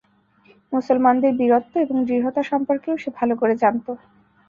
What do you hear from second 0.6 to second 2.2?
মুসলমানদের বীরত্ব এবং